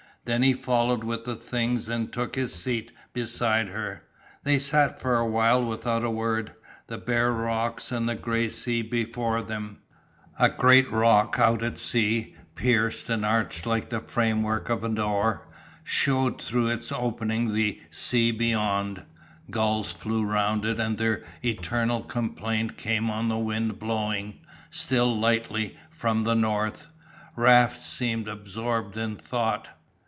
[0.23, 4.03] Then he followed with the things and took his seat beside her.
[4.43, 6.51] They sat for a while without a word,
[6.85, 9.79] the bare rocks and the grey sea before them.
[10.37, 14.89] A great rock out at sea, pierced and arched like the frame work of a
[14.89, 15.47] door,
[15.83, 19.01] shewed through its opening the sea beyond.
[19.49, 24.39] Gulls flew round it and their eternal complaint came on the wind blowing,
[24.69, 26.89] still lightly, from the north.
[27.35, 29.67] Raft seemed absorbed in thought.